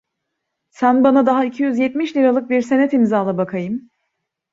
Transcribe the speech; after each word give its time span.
Sen 0.69 1.03
bana 1.03 1.25
daha 1.25 1.45
iki 1.45 1.63
yüz 1.63 1.77
yetmiş 1.79 2.15
liralık 2.15 2.49
bir 2.49 2.61
senet 2.61 2.93
imzala 2.93 3.37
bakayım… 3.37 3.89